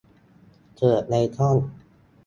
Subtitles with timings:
[0.75, 1.55] เสิร์ชในช่อง